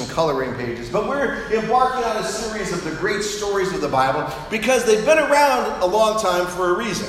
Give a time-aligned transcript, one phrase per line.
[0.00, 0.88] some coloring pages.
[0.88, 5.04] But we're embarking on a series of the great stories of the Bible because they've
[5.04, 7.08] been around a long time for a reason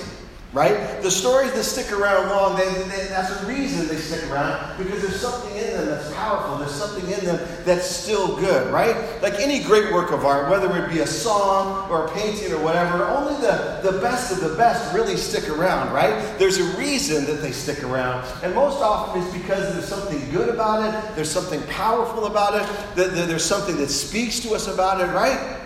[0.53, 1.01] right?
[1.01, 5.01] The stories that stick around long, they, they, that's a reason they stick around because
[5.01, 6.57] there's something in them that's powerful.
[6.57, 9.21] There's something in them that's still good, right?
[9.21, 12.61] Like any great work of art, whether it be a song or a painting or
[12.61, 16.37] whatever, only the, the best of the best really stick around, right?
[16.37, 18.25] There's a reason that they stick around.
[18.43, 22.95] And most often it's because there's something good about it, there's something powerful about it,
[22.95, 25.59] that there's something that speaks to us about it, right?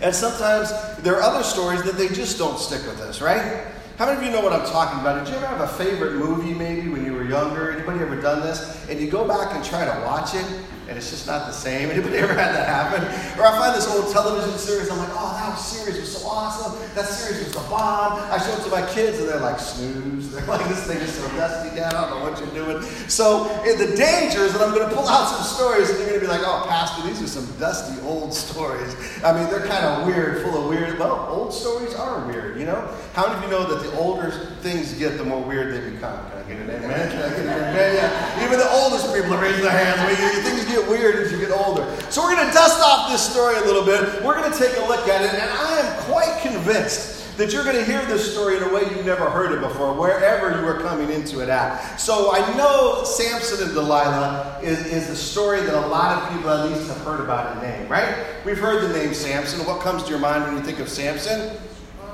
[0.00, 3.75] And sometimes there are other stories that they just don't stick with us, right?
[3.98, 5.24] How many of you know what I'm talking about?
[5.24, 7.72] Did you ever have a favorite movie maybe when you were younger?
[7.72, 8.86] Anybody ever done this?
[8.90, 10.44] And you go back and try to watch it
[10.88, 11.90] and it's just not the same.
[11.96, 13.02] Anybody ever had that happen?
[13.38, 16.78] Or I find this old television series, I'm like, oh, that series was so awesome.
[16.94, 18.18] That series was the bomb.
[18.30, 20.30] I show it to my kids, and they're like, snooze.
[20.36, 21.94] They're like, this thing is so dusty, Dad.
[21.94, 22.82] I don't know what you're doing.
[23.08, 26.20] So the danger is that I'm going to pull out some stories, and you're going
[26.20, 28.94] to be like, oh, Pastor, these are some dusty old stories.
[29.24, 30.98] I mean, they're kind of weird, full of weird.
[30.98, 32.86] Well, old stories are weird, you know?
[33.14, 34.30] How many of you know that the older
[34.60, 36.18] things get, the more weird they become?
[36.30, 37.10] Can I get an amen?
[37.10, 37.94] Can I get an amen?
[37.96, 38.44] Yeah.
[38.44, 40.00] Even the oldest people are raising their hands.
[40.00, 41.84] I mean, things get get weird as you get older.
[42.10, 44.22] So we're going to dust off this story a little bit.
[44.22, 47.64] We're going to take a look at it, and I am quite convinced that you're
[47.64, 50.66] going to hear this story in a way you've never heard it before, wherever you
[50.66, 51.96] are coming into it at.
[51.96, 56.48] So I know Samson and Delilah is, is the story that a lot of people
[56.50, 58.26] at least have heard about in name, right?
[58.46, 59.66] We've heard the name Samson.
[59.66, 61.58] What comes to your mind when you think of Samson?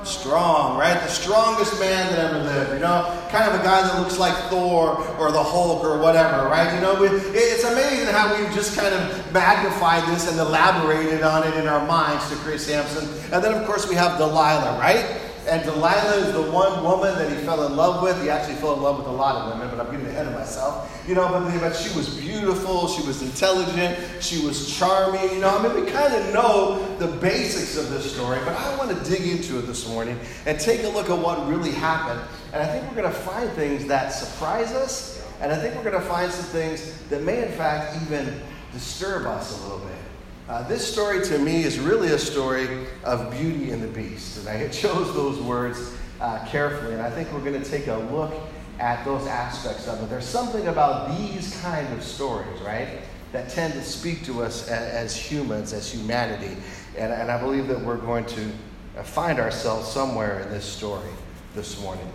[0.04, 1.00] Strong, right?
[1.00, 3.06] The strongest man that ever lived, you know?
[3.30, 6.74] Kind of a guy that looks like Thor or the Hulk or whatever, right?
[6.74, 11.54] You know, it's amazing how we've just kind of magnified this and elaborated on it
[11.56, 13.08] in our minds to create Samson.
[13.32, 15.20] And then, of course, we have Delilah, right?
[15.48, 18.20] And Delilah is the one woman that he fell in love with.
[18.22, 20.34] He actually fell in love with a lot of women, but I'm getting ahead of
[20.34, 21.02] myself.
[21.06, 25.30] You know, but, but she was beautiful, she was intelligent, she was charming.
[25.30, 28.76] You know, I mean, we kind of know the basics of this story, but I
[28.76, 32.20] want to dig into it this morning and take a look at what really happened.
[32.52, 35.90] And I think we're going to find things that surprise us, and I think we're
[35.90, 38.40] going to find some things that may, in fact, even
[38.72, 39.96] disturb us a little bit.
[40.52, 44.36] Uh, this story to me is really a story of beauty and the beast.
[44.36, 47.96] And I chose those words uh, carefully, and I think we're going to take a
[48.12, 48.34] look
[48.78, 50.10] at those aspects of it.
[50.10, 52.98] There's something about these kind of stories, right,
[53.32, 56.54] that tend to speak to us as, as humans, as humanity.
[56.98, 58.50] And, and I believe that we're going to
[58.98, 61.08] uh, find ourselves somewhere in this story
[61.54, 62.12] this morning.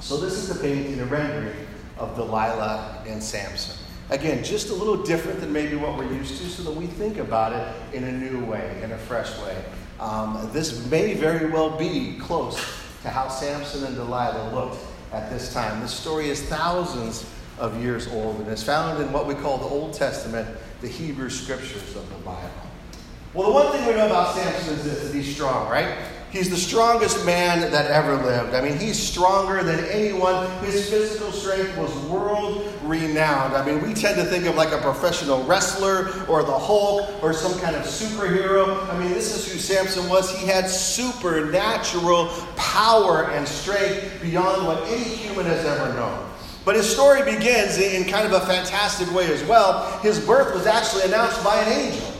[0.00, 3.83] So, this is the painting, the rendering of Delilah and Samson.
[4.10, 7.18] Again, just a little different than maybe what we're used to, so that we think
[7.18, 9.64] about it in a new way, in a fresh way.
[9.98, 12.56] Um, this may very well be close
[13.02, 14.78] to how Samson and Delilah looked
[15.12, 15.80] at this time.
[15.80, 19.64] This story is thousands of years old and is found in what we call the
[19.64, 20.48] Old Testament,
[20.80, 22.50] the Hebrew scriptures of the Bible.
[23.32, 25.96] Well, the one thing we know about Samson is this, that he's strong, right?
[26.34, 28.54] He's the strongest man that ever lived.
[28.54, 30.50] I mean, he's stronger than anyone.
[30.64, 33.54] His physical strength was world renowned.
[33.54, 37.32] I mean, we tend to think of like a professional wrestler or the Hulk or
[37.32, 38.84] some kind of superhero.
[38.90, 40.36] I mean, this is who Samson was.
[40.36, 46.28] He had supernatural power and strength beyond what any human has ever known.
[46.64, 50.00] But his story begins in kind of a fantastic way as well.
[50.00, 52.10] His birth was actually announced by an angel.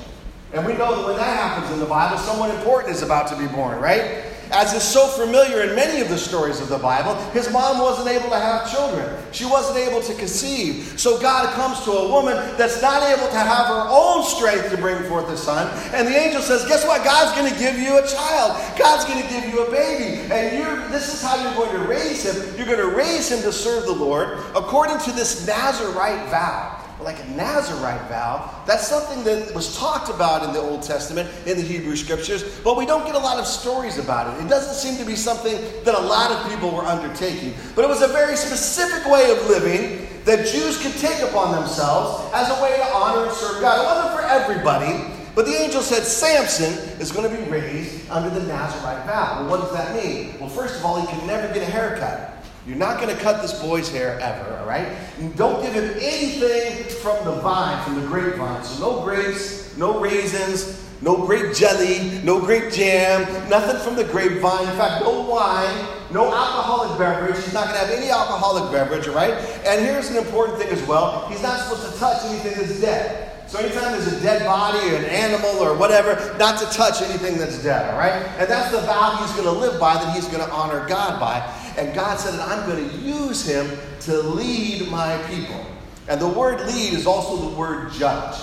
[0.55, 3.37] And we know that when that happens in the Bible, someone important is about to
[3.37, 4.23] be born, right?
[4.53, 8.07] As is so familiar in many of the stories of the Bible, his mom wasn't
[8.07, 9.21] able to have children.
[9.33, 10.95] She wasn't able to conceive.
[10.97, 14.77] So God comes to a woman that's not able to have her own strength to
[14.77, 15.67] bring forth a son.
[15.93, 17.03] And the angel says, Guess what?
[17.03, 18.79] God's going to give you a child.
[18.79, 20.33] God's going to give you a baby.
[20.33, 22.57] And you're, this is how you're going to raise him.
[22.57, 27.23] You're going to raise him to serve the Lord according to this Nazarite vow like
[27.23, 28.63] a Nazarite vow.
[28.67, 32.77] That's something that was talked about in the Old Testament, in the Hebrew Scriptures, but
[32.77, 34.45] we don't get a lot of stories about it.
[34.45, 37.55] It doesn't seem to be something that a lot of people were undertaking.
[37.77, 42.33] But it was a very specific way of living that Jews could take upon themselves
[42.35, 43.81] as a way to honor and serve God.
[43.81, 45.15] It wasn't for everybody.
[45.35, 49.41] But the angel said Samson is going to be raised under the Nazarite vow.
[49.41, 50.39] Well, what does that mean?
[50.39, 52.34] Well, first of all, he can never get a haircut.
[52.67, 54.89] You're not going to cut this boy's hair ever, all right?
[55.19, 58.65] And don't give him anything from the vine, from the grapevine.
[58.65, 63.21] So no grapes, no raisins, no grape jelly, no grape jam,
[63.51, 64.67] nothing from the grapevine.
[64.67, 67.37] In fact, no wine, no alcoholic beverage.
[67.45, 69.35] He's not going to have any alcoholic beverage, all right?
[69.67, 71.29] And here's an important thing as well.
[71.29, 73.33] He's not supposed to touch anything that's dead.
[73.47, 77.37] So anytime there's a dead body or an animal or whatever, not to touch anything
[77.37, 78.13] that's dead, all right?
[78.39, 81.21] And that's the vow he's going to live by, that he's going to honor God
[81.21, 81.41] by.
[81.77, 85.65] And God said that I'm going to use him to lead my people.
[86.09, 88.37] And the word lead is also the word judge.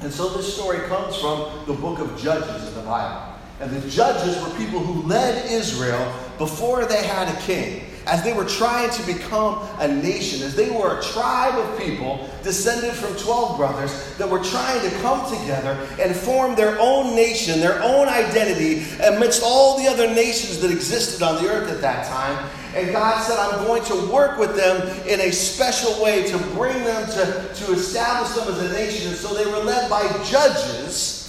[0.00, 3.34] And so this story comes from the book of Judges in the Bible.
[3.60, 8.32] And the judges were people who led Israel before they had a king as they
[8.32, 13.14] were trying to become a nation, as they were a tribe of people descended from
[13.16, 18.08] 12 brothers that were trying to come together and form their own nation, their own
[18.08, 22.50] identity amidst all the other nations that existed on the earth at that time.
[22.74, 26.84] And God said, I'm going to work with them in a special way to bring
[26.84, 29.08] them to, to establish them as a nation.
[29.08, 31.19] And so they were led by judges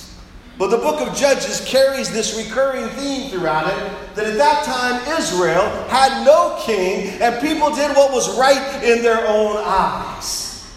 [0.58, 5.18] but the book of Judges carries this recurring theme throughout it that at that time
[5.18, 10.72] Israel had no king and people did what was right in their own eyes.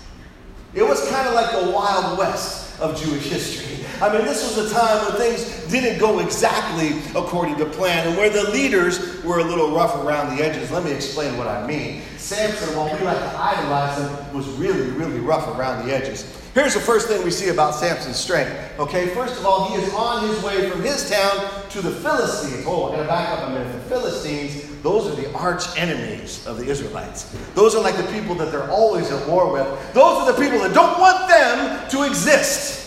[0.72, 3.73] It was kind of like the Wild West of Jewish history.
[4.04, 8.18] I mean, this was a time when things didn't go exactly according to plan and
[8.18, 10.70] where the leaders were a little rough around the edges.
[10.70, 12.02] Let me explain what I mean.
[12.18, 16.38] Samson, while we like to idolize him, was really, really rough around the edges.
[16.52, 18.52] Here's the first thing we see about Samson's strength.
[18.78, 22.66] Okay, first of all, he is on his way from his town to the Philistines.
[22.66, 23.72] Oh, I'm going to back up a minute.
[23.72, 27.34] The Philistines, those are the arch enemies of the Israelites.
[27.54, 29.94] Those are like the people that they're always at war with.
[29.94, 32.83] Those are the people that don't want them to exist.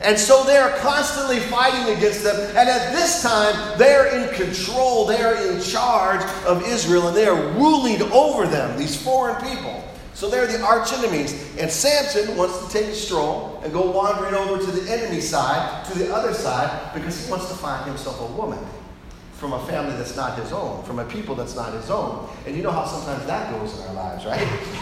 [0.00, 2.36] And so they are constantly fighting against them.
[2.56, 7.16] And at this time, they are in control, they are in charge of Israel, and
[7.16, 9.84] they are ruling over them, these foreign people.
[10.14, 11.56] So they're the arch enemies.
[11.58, 15.84] And Samson wants to take a stroll and go wandering over to the enemy side,
[15.86, 18.58] to the other side, because he wants to find himself a woman
[19.38, 22.28] from a family that's not his own, from a people that's not his own.
[22.44, 24.40] And you know how sometimes that goes in our lives, right?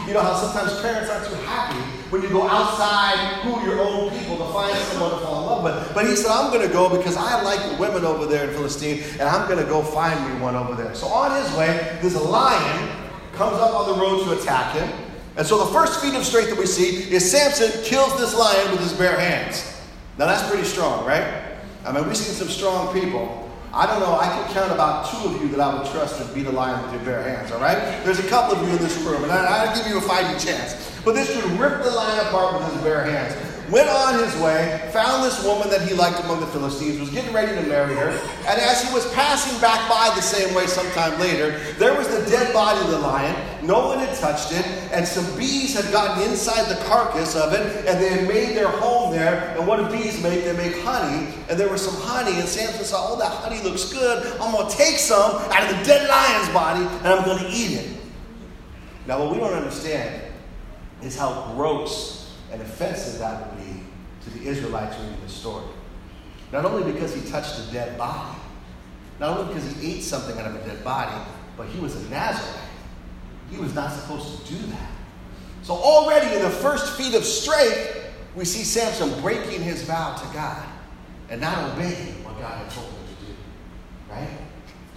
[0.08, 4.08] You know how sometimes parents aren't too happy when you go outside who your own
[4.18, 5.94] people to find someone to fall in love with.
[5.94, 8.54] But he said, I'm going to go because I like the women over there in
[8.54, 10.94] Philistine, and I'm going to go find me one over there.
[10.94, 12.88] So on his way, this lion
[13.34, 14.88] comes up on the road to attack him.
[15.36, 18.70] And so the first feat of strength that we see is Samson kills this lion
[18.70, 19.70] with his bare hands.
[20.16, 21.58] Now that's pretty strong, right?
[21.84, 23.45] I mean, we've seen some strong people.
[23.76, 26.34] I don't know, I can count about two of you that I would trust to
[26.34, 27.76] beat a lion with your bare hands, all right?
[28.04, 30.38] There's a couple of you in this room, and I, I'll give you a fighting
[30.38, 30.90] chance.
[31.04, 33.36] But this dude ripped the lion apart with his bare hands
[33.70, 37.32] went on his way, found this woman that he liked among the Philistines, was getting
[37.32, 41.18] ready to marry her, and as he was passing back by the same way sometime
[41.18, 43.34] later, there was the dead body of the lion.
[43.66, 47.84] No one had touched it, and some bees had gotten inside the carcass of it,
[47.84, 49.56] and they had made their home there.
[49.58, 50.44] And what do bees make?
[50.44, 53.92] They make honey, and there was some honey, and Samson saw, oh, that honey looks
[53.92, 54.24] good.
[54.40, 57.50] I'm going to take some out of the dead lion's body, and I'm going to
[57.50, 58.00] eat it.
[59.04, 60.22] Now, what we don't understand
[61.02, 63.80] is how gross and offensive that would be
[64.22, 65.66] to the Israelites reading the story.
[66.52, 68.38] Not only because he touched a dead body,
[69.18, 71.16] not only because he ate something out of a dead body,
[71.56, 72.65] but he was a Nazarite.
[73.50, 74.90] He was not supposed to do that.
[75.62, 78.04] So, already in the first feat of strength,
[78.34, 80.64] we see Samson breaking his vow to God
[81.28, 83.32] and not obeying what God had told him to do.
[84.10, 84.28] Right?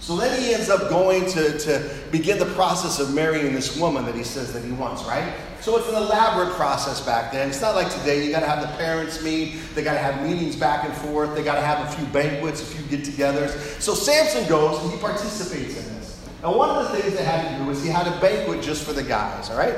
[0.00, 4.06] So then he ends up going to, to begin the process of marrying this woman
[4.06, 5.34] that he says that he wants, right?
[5.60, 7.50] So it's an elaborate process back then.
[7.50, 8.24] It's not like today.
[8.24, 9.58] You got to have the parents meet.
[9.74, 11.34] They got to have meetings back and forth.
[11.34, 13.80] They got to have a few banquets, a few get-togethers.
[13.80, 15.99] So Samson goes and he participates in this.
[16.42, 18.84] And one of the things they had to do was he had a banquet just
[18.84, 19.74] for the guys, all right?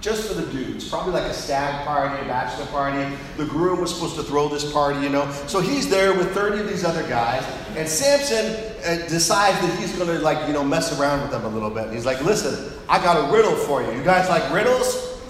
[0.00, 3.16] just for the dudes, probably like a stag party, a bachelor party.
[3.36, 5.30] The groom was supposed to throw this party, you know.
[5.46, 7.44] So he's there with 30 of these other guys,
[7.76, 8.46] and Samson
[8.84, 11.70] uh, decides that he's going to, like, you know, mess around with them a little
[11.70, 11.84] bit.
[11.84, 13.92] And he's like, listen, I got a riddle for you.
[13.92, 15.20] You guys like riddles?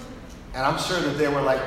[0.53, 1.59] And I'm sure that they were like,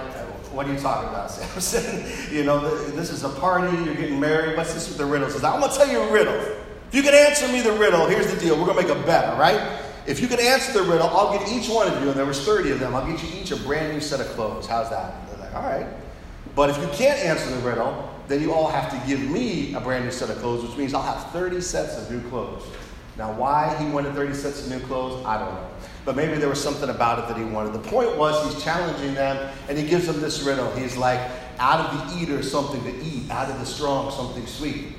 [0.52, 2.34] what are you talking about, Samson?
[2.34, 4.56] you know, this is a party, you're getting married.
[4.56, 5.42] What's this with the riddles?
[5.44, 6.63] I'm going to tell you a riddle.
[6.94, 8.56] You can answer me the riddle, here's the deal.
[8.56, 9.80] We're going to make a bet, all right?
[10.06, 12.44] If you can answer the riddle, I'll get each one of you, and there was
[12.44, 14.68] 30 of them, I'll get you each a brand new set of clothes.
[14.68, 15.28] How's that?
[15.28, 15.88] They're like, all right.
[16.54, 19.80] But if you can't answer the riddle, then you all have to give me a
[19.80, 22.62] brand new set of clothes, which means I'll have 30 sets of new clothes.
[23.18, 25.68] Now, why he wanted 30 sets of new clothes, I don't know.
[26.04, 27.72] But maybe there was something about it that he wanted.
[27.72, 30.72] The point was, he's challenging them, and he gives them this riddle.
[30.76, 31.18] He's like,
[31.58, 34.92] out of the eater, something to eat, out of the strong, something sweet.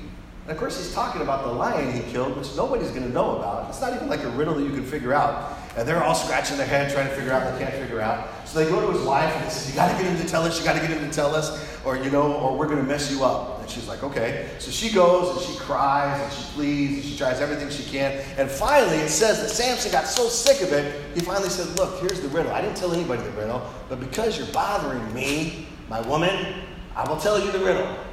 [0.46, 3.36] And of course, he's talking about the lion he killed, which nobody's going to know
[3.36, 3.68] about.
[3.68, 5.58] It's not even like a riddle that you can figure out.
[5.76, 8.28] And they're all scratching their head trying to figure out, they can't figure out.
[8.46, 10.28] So they go to his wife and they say, You got to get him to
[10.28, 12.68] tell us, you got to get him to tell us, or, you know, or we're
[12.68, 13.60] going to mess you up.
[13.60, 14.48] And she's like, Okay.
[14.60, 18.12] So she goes and she cries and she pleads and she tries everything she can.
[18.38, 22.00] And finally, it says that Samson got so sick of it, he finally said, Look,
[22.00, 22.52] here's the riddle.
[22.52, 26.62] I didn't tell anybody the riddle, but because you're bothering me, my woman,
[26.94, 28.05] I will tell you the riddle.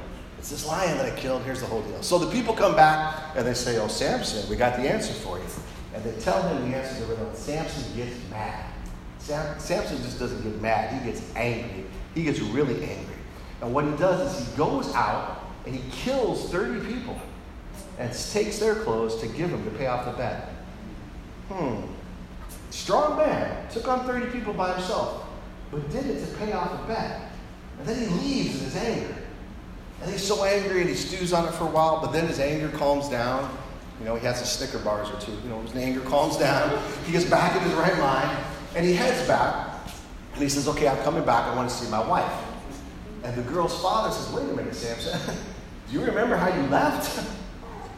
[0.44, 1.42] It's this lion that I killed.
[1.44, 2.02] Here's the whole deal.
[2.02, 5.38] So the people come back and they say, Oh, Samson, we got the answer for
[5.38, 5.44] you.
[5.94, 7.32] And they tell him the answer to riddle.
[7.32, 8.66] Samson gets mad.
[9.16, 11.86] Sam, Samson just doesn't get mad, he gets angry.
[12.14, 13.14] He gets really angry.
[13.62, 17.18] And what he does is he goes out and he kills 30 people
[17.98, 20.50] and takes their clothes to give them to pay off the bet.
[21.48, 21.86] Hmm.
[22.68, 23.66] Strong man.
[23.70, 25.24] Took on 30 people by himself,
[25.70, 27.30] but did it to pay off a bet.
[27.78, 29.16] And then he leaves in his anger.
[30.02, 32.38] And he's so angry and he stews on it for a while, but then his
[32.38, 33.56] anger calms down.
[33.98, 35.32] You know, he has a Snicker bars or two.
[35.32, 36.82] You know, his anger calms down.
[37.06, 39.88] He gets back in his right mind and he heads back.
[40.34, 41.46] And he says, Okay, I'm coming back.
[41.46, 42.32] I want to see my wife.
[43.22, 45.18] And the girl's father says, Wait a minute, Samson.
[45.88, 47.24] Do you remember how you left?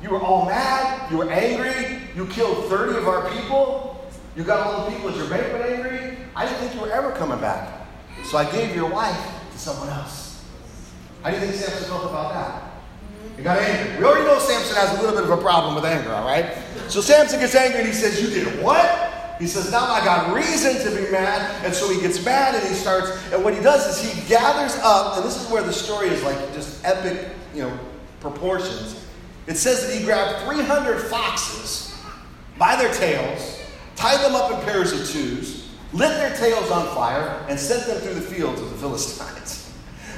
[0.02, 1.10] You were all mad.
[1.10, 1.98] You were angry.
[2.14, 4.06] You killed 30 of our people.
[4.36, 6.18] You got all the people at your banquet angry.
[6.36, 7.86] I didn't think you were ever coming back.
[8.24, 9.18] So I gave your wife
[9.52, 10.25] to someone else.
[11.26, 12.62] How do you think Samson felt about that?
[13.36, 13.98] He got angry.
[13.98, 16.56] We already know Samson has a little bit of a problem with anger, all right?
[16.86, 19.34] So Samson gets angry and he says, You did what?
[19.40, 21.64] He says, Now I got reason to be mad.
[21.64, 24.76] And so he gets mad and he starts, and what he does is he gathers
[24.84, 27.76] up, and this is where the story is like just epic, you know,
[28.20, 29.04] proportions.
[29.48, 32.00] It says that he grabbed 300 foxes
[32.56, 33.60] by their tails,
[33.96, 38.00] tied them up in pairs of twos, lit their tails on fire, and sent them
[38.00, 39.55] through the fields of the Philistines.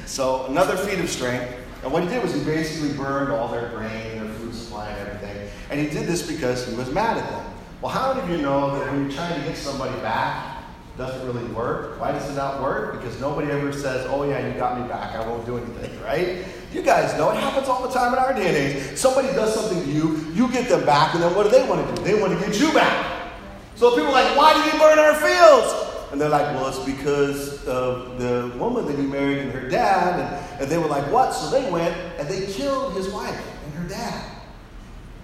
[0.09, 1.53] So another feat of strength.
[1.83, 5.07] And what he did was he basically burned all their grain, their food supply, and
[5.07, 5.49] everything.
[5.69, 7.45] And he did this because he was mad at them.
[7.79, 10.63] Well, how many of you know that when you're trying to get somebody back,
[10.95, 11.99] it doesn't really work?
[11.99, 12.97] Why does it not work?
[12.97, 16.43] Because nobody ever says, oh yeah, you got me back, I won't do anything, right?
[16.73, 18.97] You guys know it happens all the time in our day and age.
[18.97, 21.87] Somebody does something to you, you get them back, and then what do they want
[21.87, 22.03] to do?
[22.03, 23.31] They want to get you back.
[23.75, 25.88] So people are like, why did you burn our fields?
[26.11, 30.19] And they're like, well, it's because of the woman that he married and her dad.
[30.19, 31.31] And, and they were like, what?
[31.31, 34.31] So they went and they killed his wife and her dad.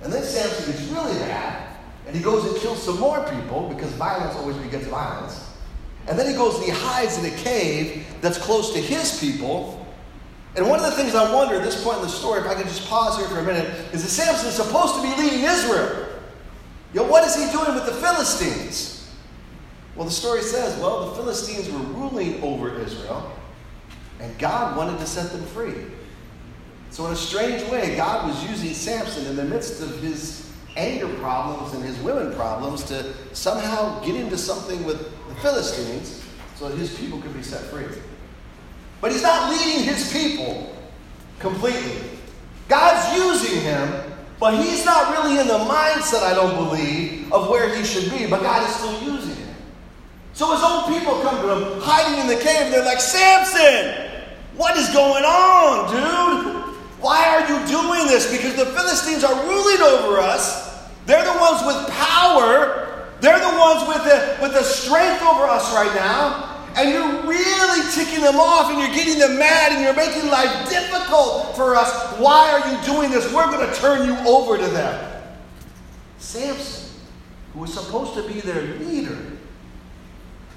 [0.03, 3.91] And then Samson gets really mad and he goes and kills some more people because
[3.93, 5.49] violence always begets violence.
[6.07, 9.85] And then he goes and he hides in a cave that's close to his people.
[10.55, 12.53] And one of the things I wonder at this point in the story, if I
[12.53, 15.43] could just pause here for a minute, is that Samson is supposed to be leading
[15.43, 16.05] Israel.
[16.95, 18.94] Know, what is he doing with the Philistines?
[19.95, 23.31] Well, the story says, well, the Philistines were ruling over Israel,
[24.19, 25.85] and God wanted to set them free.
[26.89, 31.07] So, in a strange way, God was using Samson in the midst of his anger
[31.15, 34.99] problems and his women problems to somehow get into something with
[35.29, 36.23] the Philistines
[36.55, 37.85] so that his people could be set free.
[39.01, 40.75] But he's not leading his people
[41.39, 42.09] completely.
[42.67, 43.93] God's using him,
[44.39, 48.25] but he's not really in the mindset, I don't believe, of where he should be.
[48.27, 49.24] But God is still using.
[50.35, 52.69] So his own people come to him, hiding in the cave.
[52.69, 54.11] They're like, Samson,
[54.57, 56.75] what is going on, dude?
[56.99, 58.29] Why are you doing this?
[58.29, 60.91] Because the Philistines are ruling over us.
[61.05, 63.07] They're the ones with power.
[63.21, 66.67] They're the ones with the, with the strength over us right now.
[66.75, 70.69] And you're really ticking them off and you're getting them mad and you're making life
[70.69, 72.19] difficult for us.
[72.19, 73.31] Why are you doing this?
[73.31, 75.23] We're going to turn you over to them.
[76.17, 76.89] Samson,
[77.53, 79.17] who was supposed to be their leader,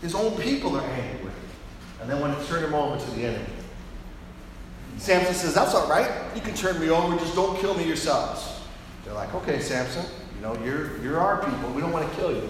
[0.01, 1.51] his own people are angry with him.
[2.01, 3.47] And they want to turn him over to the enemy.
[4.99, 6.11] Samson says, That's all right.
[6.35, 8.61] You can turn me over, just don't kill me yourselves.
[9.05, 10.05] They're like, Okay, Samson,
[10.37, 11.71] you know, you're, you're our people.
[11.71, 12.49] We don't want to kill you.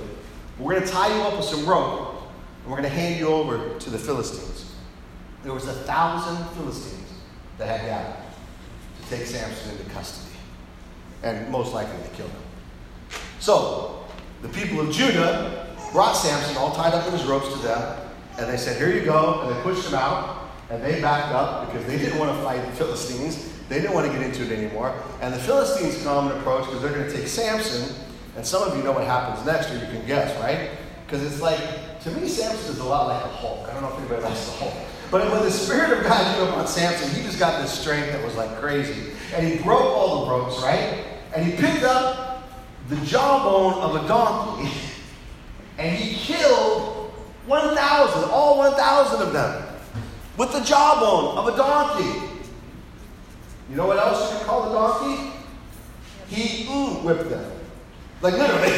[0.58, 2.22] We're going to tie you up with some rope,
[2.62, 4.74] and we're going to hand you over to the Philistines.
[5.44, 7.12] There was a thousand Philistines
[7.58, 8.24] that had gathered
[9.02, 10.36] to take Samson into custody,
[11.22, 12.42] and most likely to kill him.
[13.38, 14.04] So,
[14.42, 18.00] the people of Judah brought Samson all tied up in his ropes to them,
[18.38, 19.42] and they said, Here you go.
[19.42, 22.64] And they pushed him out, and they backed up because they didn't want to fight
[22.64, 23.52] the Philistines.
[23.68, 24.94] They didn't want to get into it anymore.
[25.20, 27.94] And the Philistines come and approach because they're going to take Samson.
[28.36, 30.70] And some of you know what happens next, or you can guess, right?
[31.04, 31.60] Because it's like,
[32.02, 33.68] to me, Samson is a lot like a Hulk.
[33.68, 34.74] I don't know if anybody likes the Hulk.
[35.10, 38.22] But when the Spirit of God came upon Samson, he just got this strength that
[38.24, 39.10] was like crazy.
[39.34, 41.04] And he broke all the ropes, right?
[41.34, 42.48] And he picked up
[42.88, 44.70] the jawbone of a donkey.
[45.78, 47.12] And he killed
[47.46, 49.64] 1,000, all 1,000 of them,
[50.36, 52.28] with the jawbone of a donkey.
[53.70, 55.32] You know what else you can call a donkey?
[56.28, 57.52] He ooh whipped them.
[58.20, 58.68] Like literally,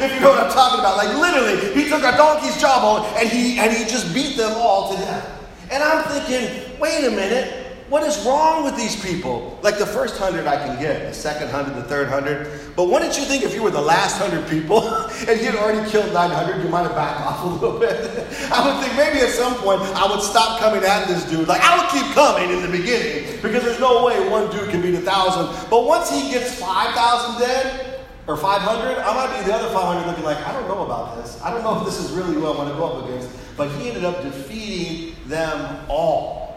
[0.00, 0.96] if you know what I'm talking about.
[0.96, 4.92] Like literally, he took a donkey's jawbone and he and he just beat them all
[4.92, 5.48] to death.
[5.70, 9.58] And I'm thinking, wait a minute, what is wrong with these people?
[9.62, 12.48] Like the first hundred I can get, the second hundred, the third hundred.
[12.76, 14.82] But wouldn't you think if you were the last hundred people
[15.28, 17.94] and you'd already killed 900, you might have backed off a little bit?
[18.52, 21.48] I would think maybe at some point I would stop coming at this dude.
[21.48, 24.82] Like I would keep coming in the beginning because there's no way one dude can
[24.82, 25.68] beat a thousand.
[25.70, 27.94] But once he gets 5,000 dead,
[28.26, 31.40] or 500, I might be the other 500 looking like, I don't know about this.
[31.42, 33.30] I don't know if this is really who I want to go up against.
[33.56, 36.47] But he ended up defeating them all.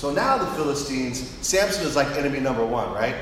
[0.00, 3.14] So now the Philistines, Samson is like enemy number one, right?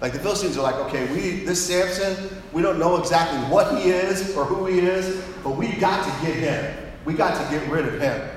[0.00, 3.90] Like the Philistines are like, okay, we this Samson, we don't know exactly what he
[3.90, 6.92] is or who he is, but we got to get him.
[7.04, 8.30] We got to get rid of him.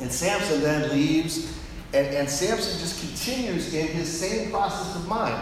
[0.00, 1.56] And Samson then leaves,
[1.92, 5.40] and, and Samson just continues in his same process of mind,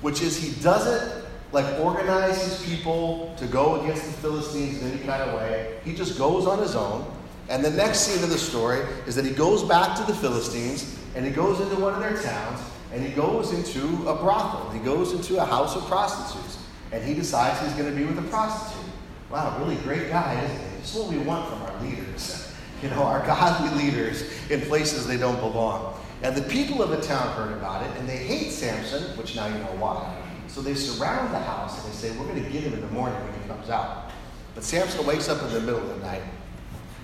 [0.00, 1.22] which is he doesn't
[1.52, 5.80] like organize his people to go against the Philistines in any kind of way.
[5.84, 7.14] He just goes on his own.
[7.50, 10.96] And the next scene of the story is that he goes back to the Philistines
[11.14, 12.60] and he goes into one of their towns
[12.92, 14.70] and he goes into a brothel.
[14.70, 16.58] He goes into a house of prostitutes
[16.92, 18.92] and he decides he's going to be with a prostitute.
[19.30, 20.76] Wow, really great guy, isn't he?
[20.78, 22.46] This is what we want from our leaders.
[22.82, 26.00] You know, our godly leaders in places they don't belong.
[26.22, 29.48] And the people of the town heard about it and they hate Samson, which now
[29.48, 30.16] you know why.
[30.48, 32.86] So they surround the house and they say, We're going to get him in the
[32.88, 34.10] morning when he comes out.
[34.54, 36.22] But Samson wakes up in the middle of the night,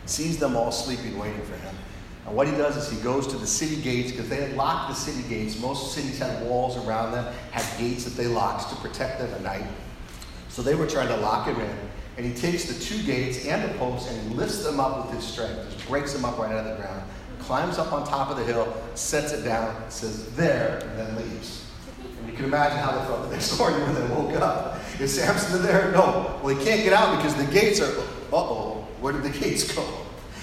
[0.06, 1.74] sees them all sleeping, waiting for him.
[2.26, 4.88] And what he does is he goes to the city gates because they had locked
[4.88, 5.60] the city gates.
[5.60, 9.42] Most cities had walls around them, had gates that they locked to protect them at
[9.42, 9.66] night.
[10.48, 11.78] So they were trying to lock him in.
[12.16, 15.14] And he takes the two gates and the posts and he lifts them up with
[15.14, 17.02] his strength, just breaks them up right out of the ground,
[17.38, 21.64] climbs up on top of the hill, sets it down, says, There, and then leaves.
[22.18, 24.80] And you can imagine how they felt the next morning when they woke up.
[24.98, 25.92] Is Samson there?
[25.92, 26.40] No.
[26.42, 28.02] Well, he can't get out because the gates are, uh
[28.32, 29.86] oh, where did the gates go?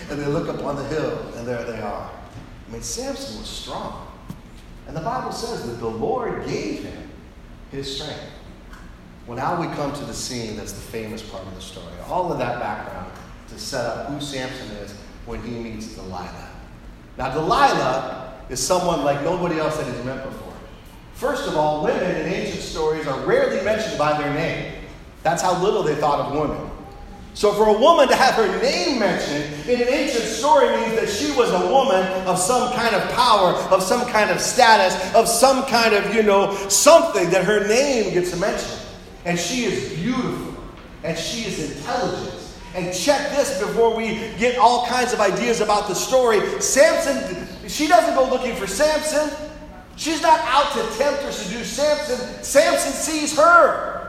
[0.09, 2.11] And they look up on the hill, and there they are.
[2.67, 4.07] I mean, Samson was strong.
[4.87, 7.09] And the Bible says that the Lord gave him
[7.71, 8.23] his strength.
[9.25, 11.93] Well, now we come to the scene that's the famous part of the story.
[12.07, 13.11] All of that background
[13.47, 14.93] to set up who Samson is
[15.25, 16.49] when he meets Delilah.
[17.17, 20.53] Now, Delilah is someone like nobody else that he's met before.
[21.13, 24.73] First of all, women in ancient stories are rarely mentioned by their name.
[25.21, 26.69] That's how little they thought of women.
[27.35, 31.09] So, for a woman to have her name mentioned in an ancient story means that
[31.09, 35.27] she was a woman of some kind of power, of some kind of status, of
[35.27, 38.79] some kind of, you know, something that her name gets mentioned.
[39.25, 40.55] And she is beautiful,
[41.03, 42.39] and she is intelligent.
[42.75, 46.61] And check this before we get all kinds of ideas about the story.
[46.61, 49.29] Samson, she doesn't go looking for Samson.
[49.95, 52.43] She's not out to tempt or seduce Samson.
[52.43, 54.02] Samson sees her.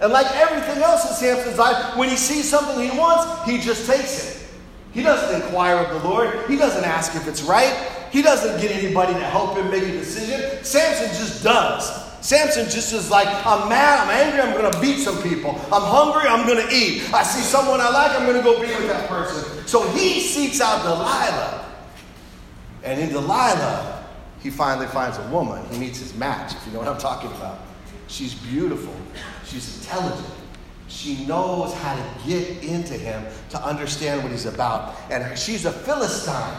[0.00, 3.86] And like everything else in Samson's life, when he sees something he wants, he just
[3.90, 4.48] takes it.
[4.92, 6.48] He doesn't inquire of the Lord.
[6.48, 7.74] He doesn't ask if it's right.
[8.10, 10.64] He doesn't get anybody to help him make a decision.
[10.64, 12.06] Samson just does.
[12.26, 15.50] Samson just is like, I'm mad, I'm angry, I'm going to beat some people.
[15.72, 17.12] I'm hungry, I'm going to eat.
[17.12, 19.66] I see someone I like, I'm going to go be with that person.
[19.66, 21.72] So he seeks out Delilah.
[22.82, 24.04] And in Delilah,
[24.40, 25.64] he finally finds a woman.
[25.70, 27.60] He meets his match, if you know what I'm talking about.
[28.08, 28.94] She's beautiful.
[29.46, 30.26] She's intelligent.
[30.88, 34.94] She knows how to get into him to understand what he's about.
[35.10, 36.58] And she's a Philistine.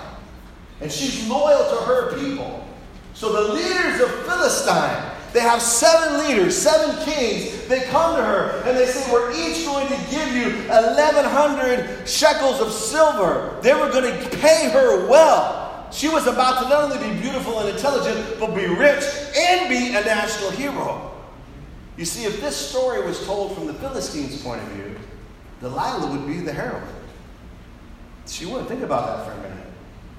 [0.82, 2.66] And she's loyal to her people.
[3.14, 7.68] So the leaders of Philistine, they have seven leaders, seven kings.
[7.68, 12.62] They come to her and they say, We're each going to give you 1,100 shekels
[12.62, 13.58] of silver.
[13.62, 15.90] They were going to pay her well.
[15.92, 19.04] She was about to not only be beautiful and intelligent, but be rich
[19.36, 21.17] and be a national hero.
[21.98, 24.96] You see, if this story was told from the Philistines' point of view,
[25.60, 26.84] Delilah would be the heroine.
[28.28, 29.66] She wouldn't think about that for a minute.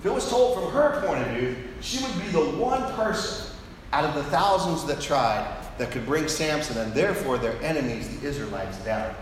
[0.01, 3.55] If it was told from her point of view, she would be the one person
[3.93, 8.27] out of the thousands that tried that could bring Samson and therefore their enemies, the
[8.27, 9.15] Israelites, down.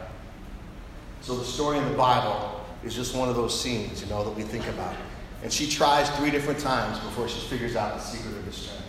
[1.20, 4.30] So the story in the Bible is just one of those scenes, you know, that
[4.30, 4.94] we think about.
[5.42, 8.85] And she tries three different times before she figures out the secret of the strength.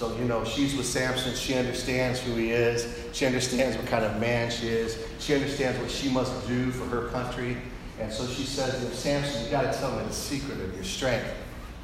[0.00, 1.34] So, you know, she's with Samson.
[1.34, 2.88] She understands who he is.
[3.12, 4.96] She understands what kind of man she is.
[5.18, 7.58] She understands what she must do for her country.
[8.00, 10.74] And so she says to him, Samson, you got to tell me the secret of
[10.74, 11.26] your strength.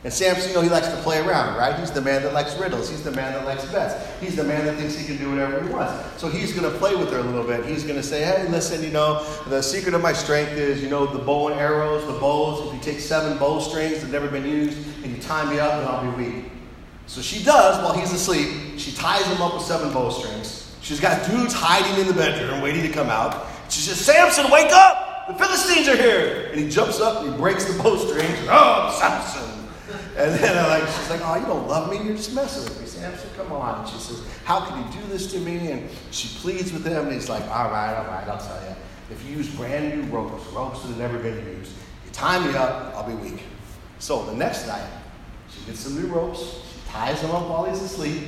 [0.02, 1.78] And Samson, you know, he likes to play around, right?
[1.78, 2.88] He's the man that likes riddles.
[2.88, 4.02] He's the man that likes bets.
[4.18, 6.18] He's the man that thinks he can do whatever he wants.
[6.18, 7.66] So he's going to play with her a little bit.
[7.66, 10.88] He's going to say, hey, listen, you know, the secret of my strength is, you
[10.88, 12.66] know, the bow and arrows, the bows.
[12.66, 15.58] If you take seven bow strings that have never been used and you tie me
[15.58, 16.44] up, then I'll be weak.
[17.06, 18.78] So she does while he's asleep.
[18.78, 20.74] She ties him up with seven bowstrings.
[20.82, 23.46] She's got dudes hiding in the bedroom waiting to come out.
[23.68, 25.28] She says, Samson, wake up!
[25.28, 26.48] The Philistines are here!
[26.50, 28.38] And he jumps up and he breaks the bowstrings.
[28.48, 29.68] Oh, Samson!
[30.16, 32.04] And then uh, like, she's like, Oh, you don't love me?
[32.04, 32.86] You're just messing with me.
[32.86, 33.80] Samson, come on.
[33.80, 35.70] And she says, How can you do this to me?
[35.70, 37.04] And she pleads with him.
[37.04, 38.76] And he's like, All right, all right, I'll tell you.
[39.10, 41.72] If you use brand new ropes, ropes that have never been used,
[42.04, 43.42] you tie me up, I'll be weak.
[43.98, 44.88] So the next night,
[45.48, 46.65] she gets some new ropes
[46.96, 48.22] ties him up while he's asleep.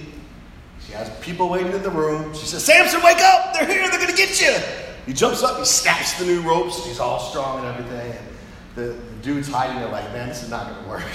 [0.87, 2.35] She has people waiting in the room.
[2.35, 3.55] She says, Samson, wake up!
[3.55, 4.55] They're here, they're going to get you!
[5.07, 6.85] He jumps up, he snaps the new ropes.
[6.85, 8.13] He's all strong and everything.
[8.13, 8.29] And
[8.75, 11.03] the, the dude's hiding there like, man, this is not going to work.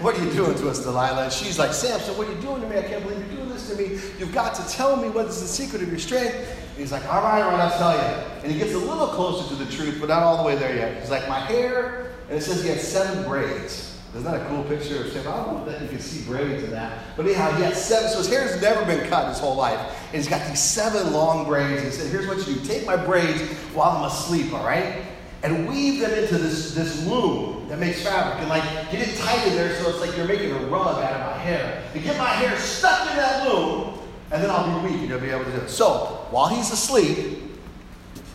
[0.00, 1.22] What are you doing to us, Delilah?
[1.22, 2.76] And she's like, Samson, what are you doing to me?
[2.76, 3.90] I can't believe you're doing this to me.
[4.18, 6.34] You've got to tell me what is the secret of your strength.
[6.34, 8.42] And he's like, All right, all right, I'll tell you.
[8.42, 10.74] And he gets a little closer to the truth, but not all the way there
[10.74, 11.00] yet.
[11.00, 13.93] He's like, My hair, and it says he had seven braids.
[14.14, 15.26] Isn't that a cool picture of Sam?
[15.26, 17.02] I don't know if you can see braids in that.
[17.16, 19.76] But anyhow, he has seven, so his hair's never been cut his whole life.
[20.12, 21.82] And he's got these seven long braids.
[21.82, 23.42] He said, Here's what you do take my braids
[23.74, 25.02] while I'm asleep, all right?
[25.42, 28.38] And weave them into this, this loom that makes fabric.
[28.38, 31.12] And like get it tight in there so it's like you're making a rug out
[31.12, 31.82] of my hair.
[31.92, 33.98] And get my hair stuck in that loom,
[34.30, 35.68] and then I'll be weak and you'll be able to do it.
[35.68, 37.43] So while he's asleep,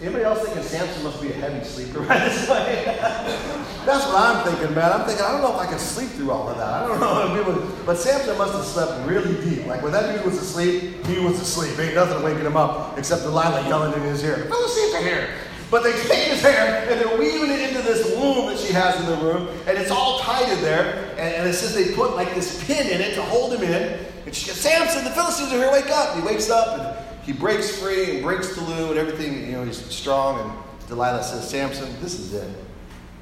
[0.02, 2.84] Anybody else thinking Samson must be a heavy sleeper right this way?
[3.86, 4.94] That's what I'm thinking, man.
[4.94, 6.68] I'm thinking, I don't know if I can sleep through all of that.
[6.68, 7.76] I don't know.
[7.86, 9.66] But Samson must have slept really deep.
[9.66, 11.78] Like when that dude was asleep, he was asleep.
[11.78, 15.30] Ain't nothing waking him up except Delilah yelling in his ear, Fell asleep in here.
[15.70, 18.98] But they take his hair and they're weaving it into this loom that she has
[19.02, 21.10] in the room, and it's all tied in there.
[21.18, 24.00] And, and it says they put like this pin in it to hold him in.
[24.26, 26.16] And she goes, Samson, the Philistines are here, wake up.
[26.16, 29.46] And he wakes up and he breaks free and breaks the loom and everything.
[29.46, 30.40] You know, he's strong.
[30.42, 32.50] And Delilah says, Samson, this is it.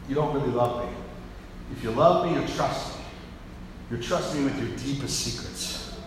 [0.08, 0.96] You don't really love me.
[1.72, 3.04] If you love me, you'll trust me.
[3.92, 5.98] You'll trust me with your deepest secrets.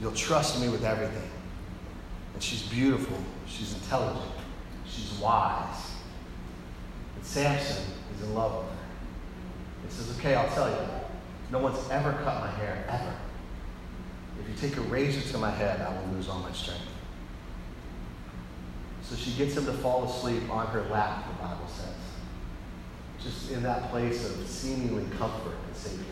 [0.00, 1.30] You'll trust me with everything.
[2.32, 3.16] And she's beautiful.
[3.46, 4.24] She's intelligent.
[4.86, 5.92] She's wise.
[7.16, 8.78] And Samson is in love with her.
[9.86, 10.76] He says, Okay, I'll tell you.
[11.52, 13.14] No one's ever cut my hair, ever.
[14.40, 16.82] If you take a razor to my head, I will lose all my strength.
[19.08, 21.94] So she gets him to fall asleep on her lap, the Bible says.
[23.22, 26.04] Just in that place of seemingly comfort and safety.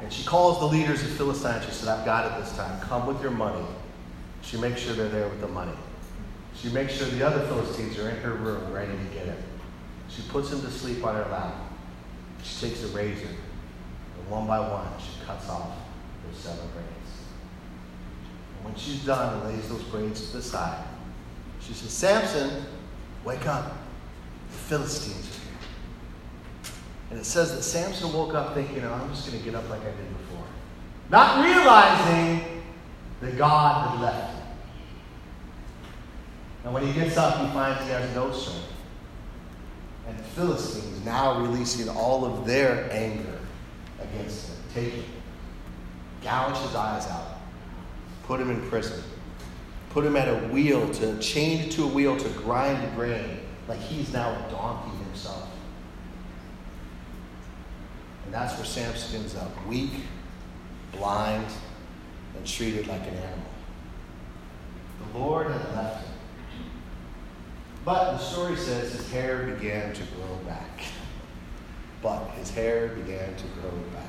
[0.00, 1.62] And she calls the leaders of Philistine.
[1.62, 2.80] She said, I've got it this time.
[2.80, 3.64] Come with your money.
[4.42, 5.76] She makes sure they're there with the money.
[6.56, 9.42] She makes sure the other Philistines are in her room ready to get him.
[10.08, 11.54] She puts him to sleep on her lap.
[12.42, 15.70] She takes a razor, and one by one, she cuts off
[16.26, 17.12] those seven braids.
[18.56, 20.84] And when she's done and lays those braids to the side,
[21.66, 22.64] she says, Samson,
[23.24, 23.76] wake up.
[24.50, 25.58] The Philistines are here.
[27.10, 29.68] And it says that Samson woke up thinking, oh, I'm just going to get up
[29.68, 30.44] like I did before.
[31.10, 32.62] Not realizing
[33.20, 34.46] that God had left him.
[36.64, 38.68] And when he gets up, he finds he has no strength.
[40.08, 43.38] And the Philistines now releasing all of their anger
[44.00, 44.56] against him.
[44.74, 45.04] Take him,
[46.22, 47.38] gouge his eyes out,
[48.24, 49.02] put him in prison
[49.92, 54.12] put him at a wheel to chain to a wheel to grind grain, like he's
[54.12, 55.48] now a donkey himself.
[58.24, 59.90] And that's where Samson ends up weak,
[60.92, 61.46] blind,
[62.34, 63.50] and treated like an animal.
[65.12, 66.14] The Lord had left him.
[67.84, 70.84] But the story says his hair began to grow back.
[72.02, 74.06] But his hair began to grow back.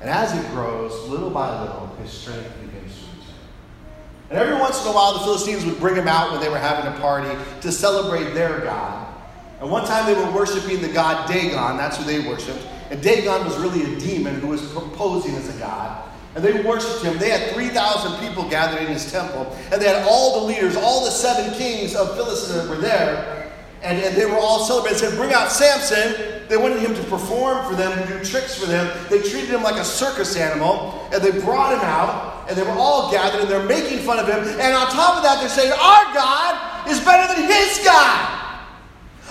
[0.00, 3.07] And as it grows, little by little, his strength begins to
[4.30, 6.58] and every once in a while, the Philistines would bring him out when they were
[6.58, 7.30] having a party
[7.62, 9.06] to celebrate their God.
[9.60, 12.64] And one time they were worshiping the god Dagon, that's who they worshiped.
[12.90, 16.08] And Dagon was really a demon who was posing as a god.
[16.34, 17.18] And they worshiped him.
[17.18, 19.56] They had 3,000 people gathered in his temple.
[19.72, 23.50] And they had all the leaders, all the seven kings of Philistine were there.
[23.82, 25.00] And, and they were all celebrating.
[25.00, 26.46] They said, Bring out Samson.
[26.48, 28.96] They wanted him to perform for them, do tricks for them.
[29.10, 31.08] They treated him like a circus animal.
[31.12, 34.26] And they brought him out and they were all gathered and they're making fun of
[34.26, 34.42] him.
[34.58, 38.34] And on top of that, they're saying, Our God is better than his God.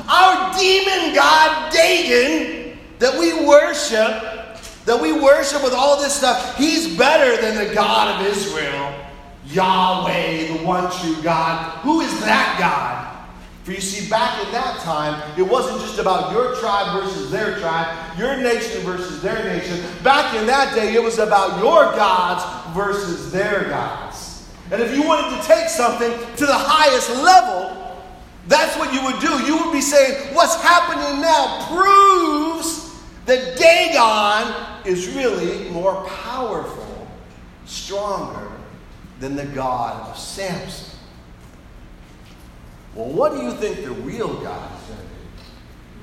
[0.08, 6.96] Our demon God, Dagon, that we worship, that we worship with all this stuff, he's
[6.96, 8.94] better than the God of Israel.
[9.48, 11.80] Yahweh, the one true God.
[11.80, 13.07] Who is that God?
[13.68, 17.60] For you see, back in that time, it wasn't just about your tribe versus their
[17.60, 19.84] tribe, your nation versus their nation.
[20.04, 24.48] Back in that day, it was about your gods versus their gods.
[24.72, 28.02] And if you wanted to take something to the highest level,
[28.48, 29.46] that's what you would do.
[29.46, 37.06] You would be saying, what's happening now proves that Dagon is really more powerful,
[37.66, 38.50] stronger
[39.20, 40.97] than the God of Samson.
[42.98, 45.14] Well, what do you think the real God is going to do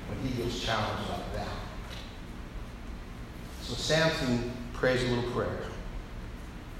[0.08, 1.48] when he gets challenged like that?
[3.62, 5.58] So Samson prays a little prayer.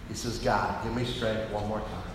[0.07, 2.13] He says, God, give me strength one more time.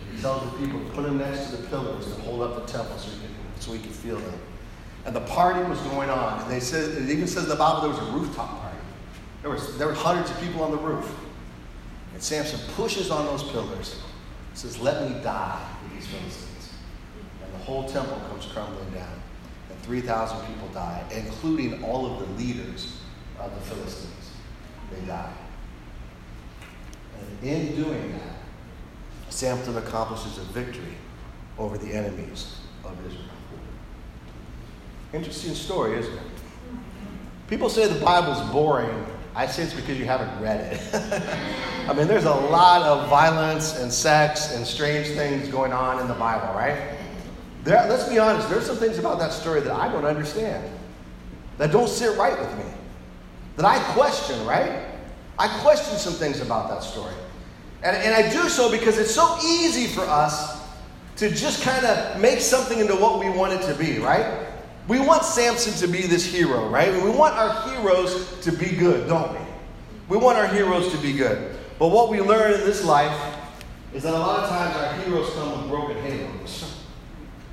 [0.00, 2.66] And he tells the people to put him next to the pillars that hold up
[2.66, 4.40] the temple so he can, so he can feel them.
[5.04, 6.40] And the party was going on.
[6.40, 8.78] And they said, it even says in the Bible there was a rooftop party.
[9.42, 11.14] There, was, there were hundreds of people on the roof.
[12.14, 14.00] And Samson pushes on those pillars.
[14.52, 16.45] He says, let me die with these Philistines
[17.66, 19.20] whole temple comes crumbling down.
[19.70, 23.00] And 3,000 people die, including all of the leaders
[23.40, 24.30] of the Philistines.
[24.92, 25.32] They die.
[27.18, 30.94] And in doing that, Samson accomplishes a victory
[31.58, 33.24] over the enemies of Israel.
[35.12, 36.20] Interesting story, isn't it?
[37.48, 39.06] People say the Bible's boring.
[39.34, 40.94] I say it's because you haven't read it.
[41.88, 46.08] I mean, there's a lot of violence and sex and strange things going on in
[46.08, 46.95] the Bible, right?
[47.66, 50.70] There, let's be honest, there's some things about that story that I don't understand,
[51.58, 52.72] that don't sit right with me,
[53.56, 54.84] that I question, right?
[55.36, 57.12] I question some things about that story.
[57.82, 60.62] And, and I do so because it's so easy for us
[61.16, 64.46] to just kind of make something into what we want it to be, right?
[64.86, 66.92] We want Samson to be this hero, right?
[67.02, 69.44] We want our heroes to be good, don't we?
[70.08, 71.56] We want our heroes to be good.
[71.80, 73.36] But what we learn in this life
[73.92, 76.15] is that a lot of times our heroes come with broken halos.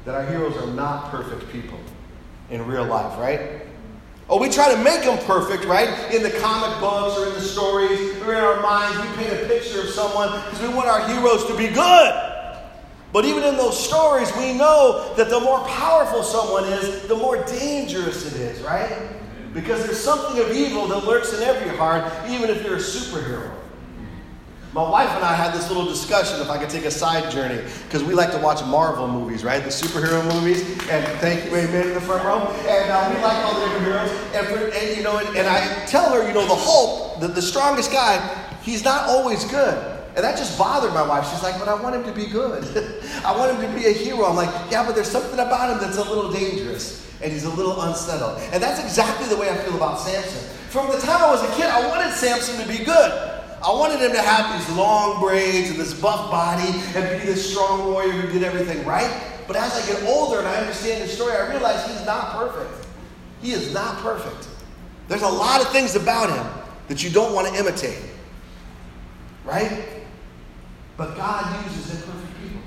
[0.05, 1.79] That our heroes are not perfect people
[2.49, 3.61] in real life, right?
[4.29, 6.13] Oh, we try to make them perfect, right?
[6.13, 9.45] In the comic books or in the stories or in our minds, we paint a
[9.47, 12.29] picture of someone because we want our heroes to be good.
[13.11, 17.43] But even in those stories, we know that the more powerful someone is, the more
[17.45, 19.09] dangerous it is, right?
[19.53, 23.51] Because there's something of evil that lurks in every heart, even if you're a superhero.
[24.73, 27.61] My wife and I had this little discussion, if I could take a side journey,
[27.83, 29.63] because we like to watch Marvel movies, right?
[29.63, 30.63] The superhero movies.
[30.89, 32.39] And thank you, amen, in the front row.
[32.67, 34.09] And uh, we like all the different heroes.
[34.33, 37.27] And, for, and you know, and, and I tell her, you know, the Hulk, the,
[37.27, 38.17] the strongest guy,
[38.63, 39.77] he's not always good.
[40.15, 41.29] And that just bothered my wife.
[41.29, 42.63] She's like, but I want him to be good.
[43.23, 44.25] I want him to be a hero.
[44.25, 47.53] I'm like, yeah, but there's something about him that's a little dangerous and he's a
[47.53, 48.39] little unsettled.
[48.51, 50.49] And that's exactly the way I feel about Samson.
[50.69, 53.32] From the time I was a kid, I wanted Samson to be good.
[53.63, 57.49] I wanted him to have these long braids and this buff body and be this
[57.49, 59.23] strong warrior who did everything right.
[59.47, 62.87] But as I get older and I understand the story, I realize he's not perfect.
[63.41, 64.49] He is not perfect.
[65.07, 67.99] There's a lot of things about him that you don't want to imitate.
[69.45, 69.85] Right?
[70.97, 72.61] But God uses imperfect people.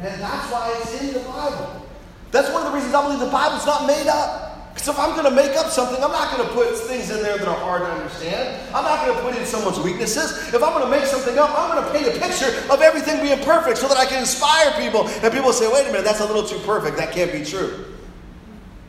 [0.00, 1.86] And that's why it's in the Bible.
[2.30, 4.43] That's one of the reasons I believe the Bible's not made up.
[4.74, 7.22] Because if I'm going to make up something, I'm not going to put things in
[7.22, 8.60] there that are hard to understand.
[8.74, 10.52] I'm not going to put in someone's weaknesses.
[10.52, 13.22] If I'm going to make something up, I'm going to paint a picture of everything
[13.22, 15.06] being perfect so that I can inspire people.
[15.08, 16.96] And people say, wait a minute, that's a little too perfect.
[16.96, 17.94] That can't be true.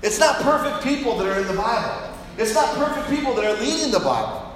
[0.01, 2.17] It's not perfect people that are in the Bible.
[2.39, 4.51] It's not perfect people that are leading the Bible.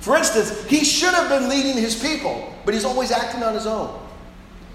[0.00, 3.66] For instance, he should have been leading his people, but he's always acting on his
[3.66, 4.01] own.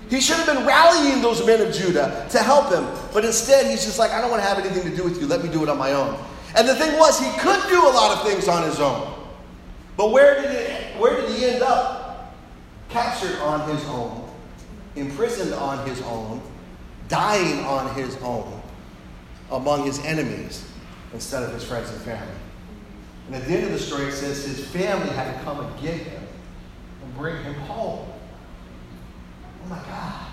[0.09, 3.83] He should have been rallying those men of Judah to help him, but instead he's
[3.83, 5.27] just like, I don't want to have anything to do with you.
[5.27, 6.17] Let me do it on my own.
[6.55, 9.13] And the thing was, he could do a lot of things on his own.
[9.97, 12.33] But where did, it, where did he end up?
[12.89, 14.29] Captured on his own,
[14.95, 16.41] imprisoned on his own,
[17.09, 18.61] dying on his own
[19.51, 20.65] among his enemies
[21.13, 22.33] instead of his friends and family.
[23.27, 25.81] And at the end of the story, it says his family had to come and
[25.81, 26.23] get him
[27.03, 28.07] and bring him home.
[29.67, 30.27] Oh my God.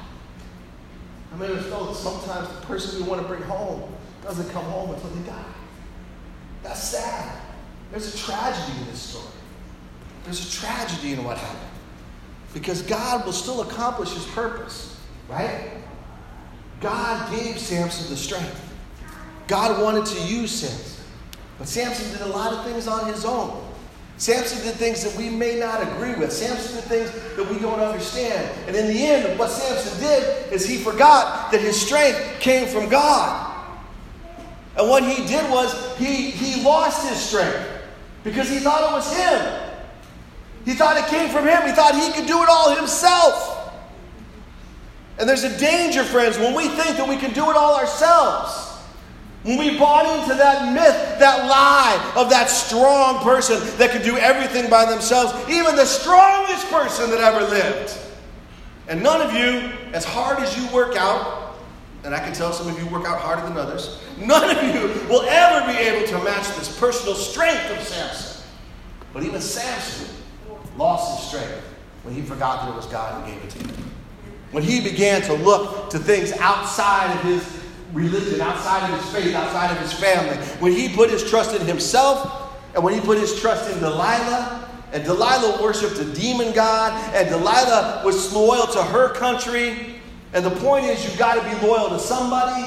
[1.32, 3.82] I mean, it's felt sometimes the person we want to bring home
[4.22, 5.44] doesn't come home until they die.
[6.62, 7.40] That's sad.
[7.90, 9.26] There's a tragedy in this story.
[10.22, 11.70] There's a tragedy in what happened.
[12.52, 14.96] Because God will still accomplish his purpose,
[15.28, 15.72] right?
[16.80, 18.72] God gave Samson the strength.
[19.48, 21.04] God wanted to use Samson.
[21.58, 23.63] But Samson did a lot of things on his own.
[24.16, 26.32] Samson did things that we may not agree with.
[26.32, 28.48] Samson did things that we don't understand.
[28.68, 32.88] And in the end, what Samson did is he forgot that his strength came from
[32.88, 33.50] God.
[34.76, 37.68] And what he did was he, he lost his strength
[38.22, 39.70] because he thought it was him.
[40.64, 41.62] He thought it came from him.
[41.66, 43.50] He thought he could do it all himself.
[45.18, 48.73] And there's a danger, friends, when we think that we can do it all ourselves.
[49.44, 54.16] When we bought into that myth, that lie of that strong person that could do
[54.16, 57.98] everything by themselves, even the strongest person that ever lived.
[58.88, 61.56] And none of you, as hard as you work out,
[62.04, 65.08] and I can tell some of you work out harder than others, none of you
[65.08, 68.46] will ever be able to match this personal strength of Samson.
[69.12, 70.08] But even Samson
[70.78, 71.62] lost his strength
[72.02, 73.90] when he forgot that it was God who gave it to him.
[74.52, 77.63] When he began to look to things outside of his
[77.94, 80.36] religion, outside of his faith, outside of his family.
[80.58, 84.68] When he put his trust in himself, and when he put his trust in Delilah,
[84.92, 90.00] and Delilah worshiped a demon god, and Delilah was loyal to her country.
[90.32, 92.66] And the point is, you've got to be loyal to somebody,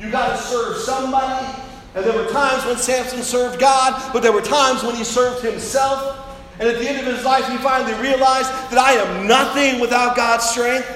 [0.00, 1.46] you've got to serve somebody.
[1.94, 5.44] And there were times when Samson served God, but there were times when he served
[5.44, 6.26] himself.
[6.60, 10.16] And at the end of his life, he finally realized that I am nothing without
[10.16, 10.86] God's strength.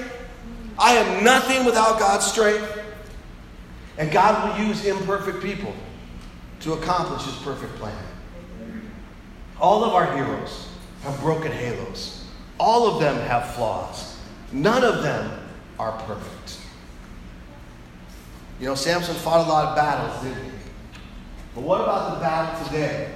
[0.77, 2.82] I am nothing without God's strength.
[3.97, 5.73] And God will use imperfect people
[6.61, 7.95] to accomplish his perfect plan.
[9.59, 10.67] All of our heroes
[11.03, 12.25] have broken halos.
[12.59, 14.17] All of them have flaws.
[14.51, 15.39] None of them
[15.79, 16.59] are perfect.
[18.59, 20.51] You know, Samson fought a lot of battles, didn't he?
[21.55, 23.13] But what about the battle today?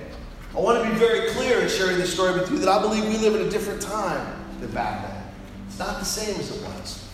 [0.56, 3.06] I want to be very clear in sharing this story with you that I believe
[3.06, 5.24] we live in a different time than back then.
[5.68, 7.08] It's not the same as it was.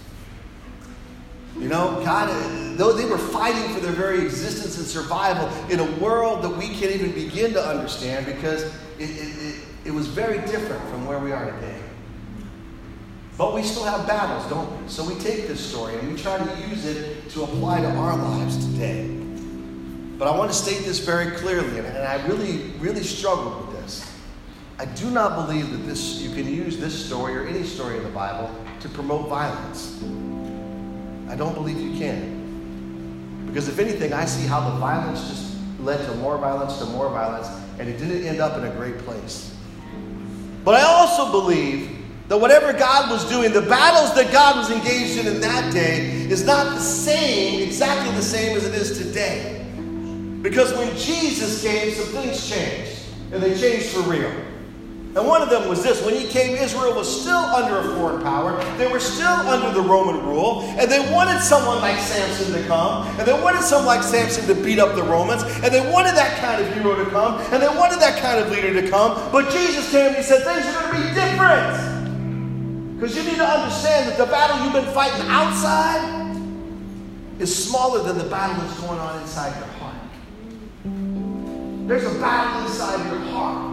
[1.60, 2.30] You know, God,
[2.78, 6.70] though they were fighting for their very existence and survival in a world that we
[6.70, 8.64] can't even begin to understand because
[9.00, 11.80] it, it, it, was very different from where we are today.
[13.38, 14.88] But we still have battles, don't we?
[14.88, 18.16] So we take this story and we try to use it to apply to our
[18.16, 19.08] lives today.
[20.18, 24.10] But I want to state this very clearly, and I really, really struggled with this.
[24.80, 28.04] I do not believe that this you can use this story or any story in
[28.04, 30.02] the Bible to promote violence.
[31.30, 32.43] I don't believe you can.
[33.54, 37.08] Because if anything, I see how the violence just led to more violence, to more
[37.10, 39.56] violence, and it didn't end up in a great place.
[40.66, 45.20] But I also believe that whatever God was doing, the battles that God was engaged
[45.20, 49.64] in in that day, is not the same, exactly the same as it is today.
[50.42, 54.34] Because when Jesus came, some things changed, and they changed for real.
[55.16, 58.24] And one of them was this when he came, Israel was still under a foreign
[58.24, 58.58] power.
[58.78, 60.62] They were still under the Roman rule.
[60.80, 63.06] And they wanted someone like Samson to come.
[63.20, 65.44] And they wanted someone like Samson to beat up the Romans.
[65.62, 67.40] And they wanted that kind of hero to come.
[67.54, 69.32] And they wanted that kind of leader to come.
[69.32, 73.00] But Jesus came and he said, things are going to be different.
[73.00, 76.40] Because you need to understand that the battle you've been fighting outside
[77.38, 79.94] is smaller than the battle that's going on inside your heart.
[81.88, 83.73] There's a battle inside your heart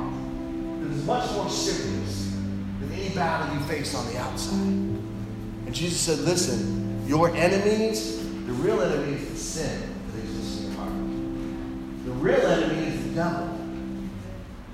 [1.11, 2.31] much more serious
[2.79, 4.61] than any battle you face on the outside.
[4.61, 10.71] And Jesus said, Listen, your enemies, the real enemy is the sin that exists in
[10.71, 12.05] your heart.
[12.05, 13.49] The real enemy is the devil.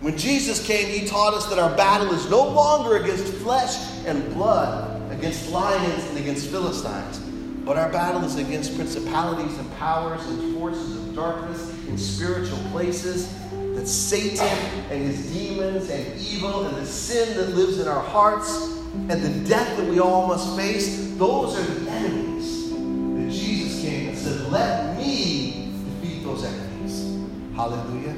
[0.00, 4.22] When Jesus came, he taught us that our battle is no longer against flesh and
[4.34, 7.18] blood, against lions and against Philistines,
[7.64, 13.34] but our battle is against principalities and powers and forces of darkness in spiritual places
[13.76, 14.48] that Satan
[14.90, 19.48] and his demons and evil and the sin that lives in our hearts and the
[19.48, 24.50] death that we all must face, those are the enemies that Jesus came and said,
[24.50, 27.22] Let me defeat those enemies.
[27.54, 28.16] Hallelujah.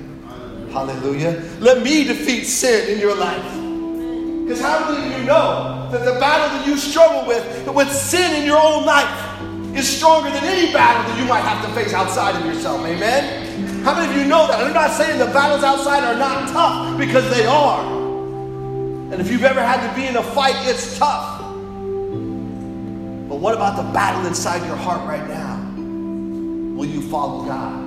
[0.71, 1.43] Hallelujah.
[1.59, 3.43] Let me defeat sin in your life.
[4.45, 8.41] Because how many of you know that the battle that you struggle with, with sin
[8.41, 9.25] in your own life,
[9.77, 12.81] is stronger than any battle that you might have to face outside of yourself?
[12.87, 13.48] Amen?
[13.89, 14.61] How many of you know that?
[14.61, 17.81] I'm not saying the battles outside are not tough because they are.
[19.11, 21.41] And if you've ever had to be in a fight, it's tough.
[21.41, 25.57] But what about the battle inside your heart right now?
[26.77, 27.79] Will you follow God?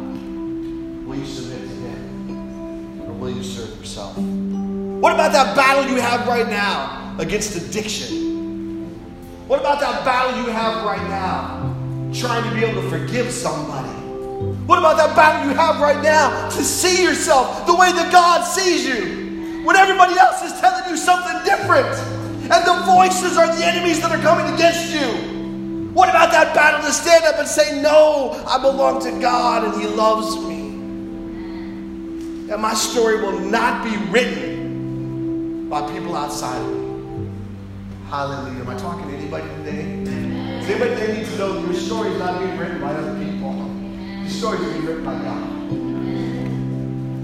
[1.06, 3.02] Will you submit to Him?
[3.04, 4.18] Or will you serve yourself?
[4.18, 8.90] What about that battle you have right now against addiction?
[9.48, 11.76] What about that battle you have right now
[12.12, 14.01] trying to be able to forgive somebody?
[14.65, 18.43] What about that battle you have right now to see yourself the way that God
[18.43, 19.63] sees you?
[19.65, 21.88] When everybody else is telling you something different,
[22.52, 25.89] and the voices are the enemies that are coming against you.
[25.93, 29.82] What about that battle to stand up and say, No, I belong to God and
[29.82, 30.69] He loves me?
[32.52, 37.30] And my story will not be written by people outside of me.
[38.10, 38.62] Hallelujah.
[38.62, 40.04] Am I talking to anybody today?
[40.60, 43.17] Does anybody today need to know that your story is not being written by other
[43.24, 43.40] people?
[44.41, 45.71] Story is being written by God.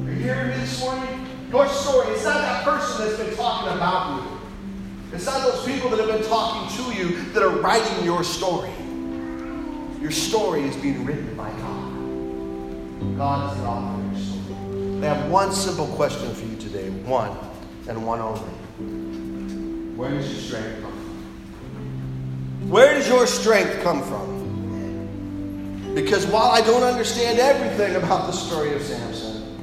[0.08, 1.26] Are you hearing me this morning?
[1.50, 4.40] Your story, it's not that person that's been talking about you.
[5.12, 8.70] It's not those people that have been talking to you that are writing your story.
[10.00, 13.18] Your story is being written by God.
[13.18, 15.02] God is the author of your story.
[15.02, 16.92] I have one simple question for you today.
[16.92, 17.36] One,
[17.90, 18.42] and one only.
[19.98, 22.70] Where does your strength come from?
[22.70, 24.37] Where does your strength come from?
[26.04, 29.60] Because while I don't understand everything about the story of Samson,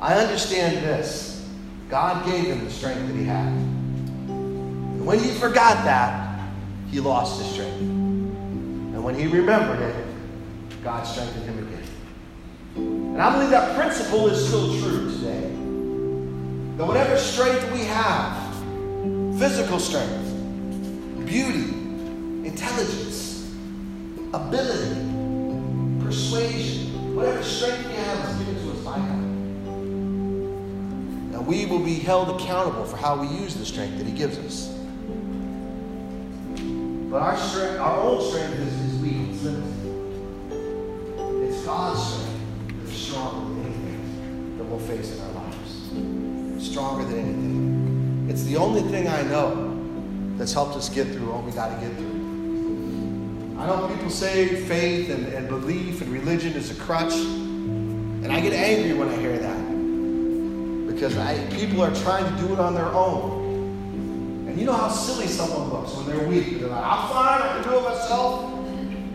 [0.00, 1.46] I understand this
[1.90, 3.48] God gave him the strength that he had.
[3.48, 6.48] And when he forgot that,
[6.90, 7.78] he lost his strength.
[7.78, 10.06] And when he remembered it,
[10.82, 11.88] God strengthened him again.
[12.76, 15.42] And I believe that principle is still true today.
[16.78, 18.54] That whatever strength we have,
[19.38, 21.68] physical strength, beauty,
[22.48, 23.54] intelligence,
[24.32, 25.09] ability,
[26.10, 29.20] persuasion, whatever strength we have is given to us by God.
[31.30, 34.36] Now we will be held accountable for how we use the strength that He gives
[34.38, 34.74] us.
[37.08, 39.68] But our strength, our own strength is, is weak, it's limited.
[41.48, 46.68] It's God's strength that is stronger than anything that we'll face in our lives.
[46.68, 48.26] stronger than anything.
[48.28, 49.78] It's the only thing I know
[50.36, 52.09] that's helped us get through what we got to get through.
[53.60, 58.40] I know people say faith and, and belief and religion is a crutch, and I
[58.40, 59.60] get angry when I hear that
[60.86, 64.46] because I, people are trying to do it on their own.
[64.48, 66.58] And you know how silly someone looks when they're weak.
[66.58, 68.50] They're like, I'm fine, I can do it myself.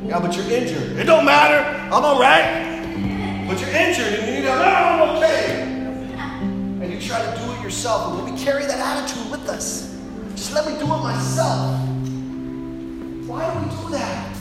[0.04, 0.96] Yeah, but you're injured.
[0.96, 1.68] It don't matter.
[1.92, 3.46] I'm all right.
[3.48, 5.62] But you're injured and you need to, no, I'm okay.
[5.62, 8.20] And you try to do it yourself.
[8.20, 10.00] And we carry that attitude with us.
[10.36, 11.80] Just let me do it myself.
[13.28, 14.35] Why do we do that?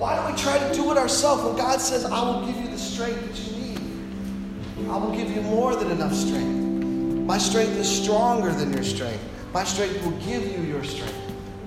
[0.00, 2.68] Why do we try to do it ourselves when God says, I will give you
[2.68, 4.88] the strength that you need?
[4.88, 7.26] I will give you more than enough strength.
[7.26, 9.22] My strength is stronger than your strength.
[9.52, 11.12] My strength will give you your strength.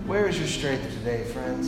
[0.08, 1.68] Where is your strength today, friends?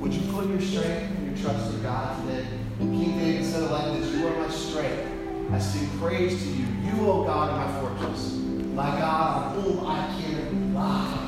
[0.00, 2.46] Would you put your strength and your trust in God today?
[2.78, 5.52] King David said it like this You are my strength.
[5.52, 6.66] I sing praise to you.
[6.84, 8.32] You, O God, are my fortress.
[8.72, 11.19] My God, on whom I can rely.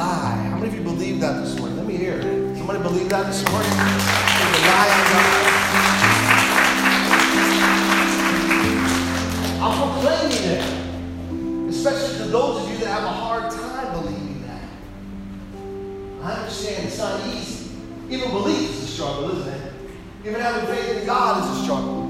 [0.00, 0.48] Lie.
[0.48, 1.76] How many of you believe that this morning?
[1.76, 2.22] Let me hear.
[2.56, 3.70] Somebody believe that this morning?
[3.70, 5.36] lie on God.
[9.60, 10.64] I'm proclaiming it.
[11.68, 14.62] Especially to those of you that have a hard time believing that.
[16.22, 17.70] I understand it's not easy.
[18.08, 19.72] Even belief is a struggle, isn't it?
[20.24, 22.04] Even having faith in God is a struggle.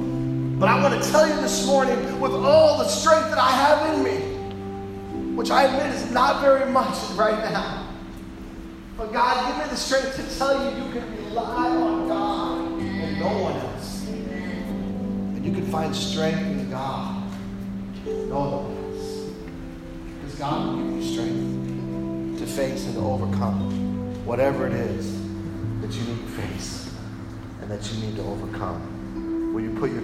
[0.61, 3.95] But I want to tell you this morning, with all the strength that I have
[3.97, 7.80] in me, which I admit is not very much right now.
[9.01, 13.19] But God, give me the strength to tell you you can rely on God and
[13.19, 14.07] no one else.
[14.07, 17.25] And you can find strength in God,
[18.05, 19.33] no one else.
[20.21, 25.19] Because God will give you strength to face and to overcome whatever it is
[25.81, 26.95] that you need to face
[27.63, 29.55] and that you need to overcome.
[29.55, 29.99] Will you put your